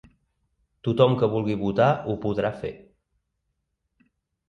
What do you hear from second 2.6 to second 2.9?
fer.